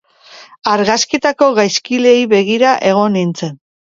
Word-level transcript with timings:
Argazkietako 0.75 1.49
gaizkileei 1.59 2.17
begira 2.33 2.73
egon 2.93 3.19
nintzen. 3.19 3.55